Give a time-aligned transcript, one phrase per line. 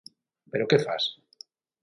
[0.51, 1.03] Pero que fas.